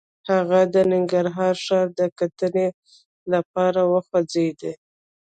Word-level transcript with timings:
هغه 0.29 0.59
د 0.73 0.75
ننګرهار 0.91 1.55
ښار 1.65 1.87
د 1.99 2.01
کتنې 2.19 2.67
لپاره 3.33 3.81
وخوځېد. 3.91 4.59